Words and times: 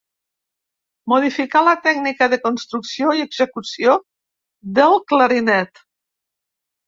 Modificà 1.11 1.61
la 1.65 1.73
tècnica 1.87 2.29
de 2.31 2.39
construcció 2.45 3.13
i 3.19 3.21
execució 3.25 3.93
del 4.79 4.97
clarinet. 5.13 5.83